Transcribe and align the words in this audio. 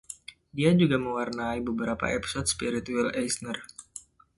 Dia 0.57 0.71
juga 0.81 0.97
mewarnai 1.05 1.57
beberapa 1.69 2.05
episode 2.17 2.47
“Spirit” 2.53 2.85
Will 2.93 3.11
Eisner. 3.21 3.57